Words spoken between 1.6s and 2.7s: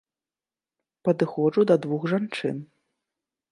да двух жанчын.